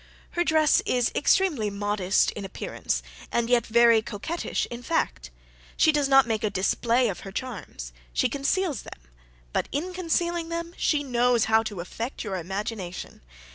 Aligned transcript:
"Her 0.31 0.43
dress 0.43 0.81
is 0.87 1.11
extremely 1.13 1.69
modest 1.69 2.31
in 2.31 2.43
appearance, 2.43 3.03
and 3.31 3.51
yet 3.51 3.67
very 3.67 4.01
coquettish 4.01 4.65
in 4.71 4.81
fact: 4.81 5.29
she 5.77 5.91
does 5.91 6.09
not 6.09 6.25
make 6.25 6.43
a 6.43 6.49
display 6.49 7.07
of 7.07 7.19
her 7.19 7.31
charms, 7.31 7.93
she 8.11 8.27
conceals 8.27 8.81
them; 8.81 8.99
but, 9.53 9.69
in 9.71 9.93
concealing 9.93 10.49
them, 10.49 10.73
she 10.75 11.03
knows 11.03 11.45
how 11.45 11.61
to 11.61 11.81
affect 11.81 12.23
your 12.23 12.35
imagination. 12.37 13.21